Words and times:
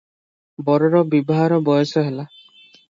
ବରର 0.69 1.03
ବିବାହର 1.13 1.63
ବୟସ 1.71 2.07
ହେଲା। 2.09 2.29